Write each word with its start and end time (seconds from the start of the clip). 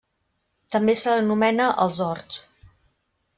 També 0.75 0.95
se 1.01 1.13
l'anomena 1.15 1.67
els 1.85 2.01
Horts. 2.07 2.41